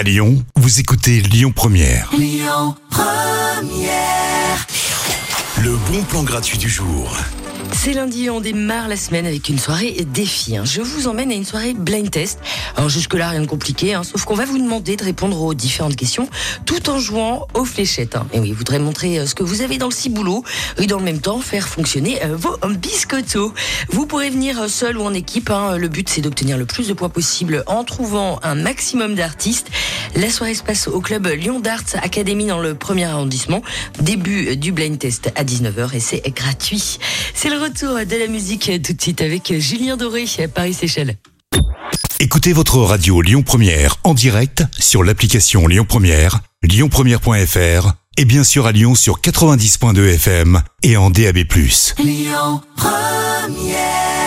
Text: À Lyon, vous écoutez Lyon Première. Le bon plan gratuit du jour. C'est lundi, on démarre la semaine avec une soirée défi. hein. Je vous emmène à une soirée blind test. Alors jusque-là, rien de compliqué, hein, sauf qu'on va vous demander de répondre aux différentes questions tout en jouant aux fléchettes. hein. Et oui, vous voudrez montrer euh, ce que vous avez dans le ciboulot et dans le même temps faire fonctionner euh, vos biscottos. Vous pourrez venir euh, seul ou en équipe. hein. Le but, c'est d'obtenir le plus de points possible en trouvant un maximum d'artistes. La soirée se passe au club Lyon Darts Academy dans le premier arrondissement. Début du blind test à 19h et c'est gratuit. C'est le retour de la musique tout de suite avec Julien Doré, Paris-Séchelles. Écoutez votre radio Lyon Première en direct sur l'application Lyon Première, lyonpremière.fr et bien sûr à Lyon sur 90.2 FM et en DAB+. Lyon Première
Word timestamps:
À 0.00 0.02
Lyon, 0.02 0.42
vous 0.56 0.80
écoutez 0.80 1.20
Lyon 1.20 1.52
Première. 1.54 2.10
Le 5.62 5.76
bon 5.92 6.02
plan 6.04 6.22
gratuit 6.22 6.56
du 6.56 6.70
jour. 6.70 7.14
C'est 7.72 7.92
lundi, 7.92 8.28
on 8.28 8.40
démarre 8.40 8.88
la 8.88 8.96
semaine 8.96 9.26
avec 9.26 9.48
une 9.48 9.58
soirée 9.58 10.04
défi. 10.12 10.56
hein. 10.56 10.64
Je 10.64 10.82
vous 10.82 11.06
emmène 11.06 11.30
à 11.30 11.34
une 11.34 11.44
soirée 11.44 11.72
blind 11.72 12.10
test. 12.10 12.40
Alors 12.76 12.88
jusque-là, 12.90 13.28
rien 13.30 13.40
de 13.40 13.46
compliqué, 13.46 13.94
hein, 13.94 14.02
sauf 14.02 14.24
qu'on 14.24 14.34
va 14.34 14.44
vous 14.44 14.58
demander 14.58 14.96
de 14.96 15.04
répondre 15.04 15.40
aux 15.40 15.54
différentes 15.54 15.96
questions 15.96 16.28
tout 16.66 16.90
en 16.90 16.98
jouant 16.98 17.46
aux 17.54 17.64
fléchettes. 17.64 18.16
hein. 18.16 18.26
Et 18.32 18.40
oui, 18.40 18.50
vous 18.50 18.58
voudrez 18.58 18.78
montrer 18.80 19.20
euh, 19.20 19.26
ce 19.26 19.34
que 19.34 19.44
vous 19.44 19.62
avez 19.62 19.78
dans 19.78 19.86
le 19.86 19.94
ciboulot 19.94 20.42
et 20.78 20.86
dans 20.86 20.98
le 20.98 21.04
même 21.04 21.20
temps 21.20 21.40
faire 21.40 21.68
fonctionner 21.68 22.22
euh, 22.24 22.36
vos 22.36 22.56
biscottos. 22.68 23.54
Vous 23.90 24.04
pourrez 24.04 24.30
venir 24.30 24.60
euh, 24.62 24.68
seul 24.68 24.98
ou 24.98 25.02
en 25.02 25.14
équipe. 25.14 25.48
hein. 25.50 25.76
Le 25.78 25.88
but, 25.88 26.08
c'est 26.08 26.20
d'obtenir 26.22 26.58
le 26.58 26.66
plus 26.66 26.88
de 26.88 26.92
points 26.92 27.08
possible 27.08 27.62
en 27.66 27.84
trouvant 27.84 28.40
un 28.42 28.56
maximum 28.56 29.14
d'artistes. 29.14 29.68
La 30.16 30.28
soirée 30.30 30.54
se 30.54 30.62
passe 30.62 30.88
au 30.88 31.00
club 31.00 31.26
Lyon 31.26 31.60
Darts 31.60 31.94
Academy 32.02 32.46
dans 32.46 32.60
le 32.60 32.74
premier 32.74 33.04
arrondissement. 33.04 33.62
Début 34.00 34.56
du 34.56 34.72
blind 34.72 34.98
test 34.98 35.32
à 35.36 35.44
19h 35.44 35.94
et 35.94 36.00
c'est 36.00 36.22
gratuit. 36.34 36.98
C'est 37.34 37.48
le 37.48 37.58
retour 37.58 37.94
de 37.94 38.16
la 38.16 38.26
musique 38.26 38.70
tout 38.82 38.92
de 38.92 39.00
suite 39.00 39.22
avec 39.22 39.52
Julien 39.58 39.96
Doré, 39.96 40.26
Paris-Séchelles. 40.52 41.16
Écoutez 42.18 42.52
votre 42.52 42.78
radio 42.78 43.22
Lyon 43.22 43.42
Première 43.42 43.96
en 44.04 44.12
direct 44.12 44.64
sur 44.78 45.02
l'application 45.02 45.66
Lyon 45.66 45.86
Première, 45.88 46.40
lyonpremière.fr 46.62 47.92
et 48.18 48.24
bien 48.26 48.44
sûr 48.44 48.66
à 48.66 48.72
Lyon 48.72 48.94
sur 48.94 49.20
90.2 49.20 50.14
FM 50.14 50.60
et 50.82 50.98
en 50.98 51.08
DAB+. 51.08 51.38
Lyon 51.98 52.60
Première 52.76 54.19